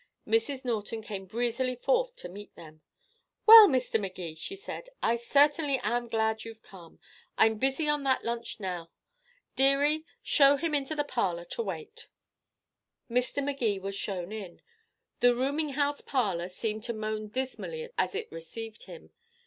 Mrs. 0.27 0.65
Norton 0.65 1.03
came 1.03 1.27
breezily 1.27 1.75
forth 1.75 2.15
to 2.15 2.27
meet 2.27 2.55
them. 2.55 2.81
"Well, 3.45 3.67
Mr. 3.67 4.01
Magee," 4.01 4.33
she 4.33 4.55
said, 4.55 4.89
"I 5.03 5.15
certainly 5.15 5.77
am 5.83 6.07
glad 6.07 6.43
you've 6.43 6.63
came. 6.63 6.97
I'm 7.37 7.59
busy 7.59 7.87
on 7.87 8.01
that 8.01 8.25
lunch 8.25 8.59
now. 8.59 8.89
Dearie, 9.55 10.03
show 10.23 10.55
him 10.55 10.73
into 10.73 10.95
the 10.95 11.03
parlor 11.03 11.45
to 11.51 11.61
wait." 11.61 12.07
Mr. 13.11 13.43
Magee 13.43 13.77
was 13.77 13.93
shown 13.93 14.31
in. 14.31 14.63
That 15.19 15.35
rooming 15.35 15.73
house 15.73 16.01
parlor 16.01 16.49
seemed 16.49 16.83
to 16.85 16.93
moan 16.93 17.27
dismally 17.27 17.87
as 17.95 18.15
it 18.15 18.31
received 18.31 18.85
him. 18.85 19.11